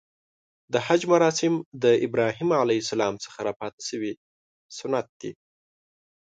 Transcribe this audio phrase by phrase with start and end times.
[0.73, 1.53] د حج مراسم
[1.83, 2.63] د ابراهیم ع
[3.25, 4.11] څخه راپاتې شوی
[4.77, 5.31] سنت دی.